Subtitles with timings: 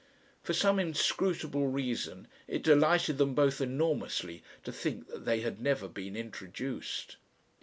[0.41, 5.87] For some inscrutable reason it delighted them both enormously to think that they had never
[5.87, 7.17] been introduced....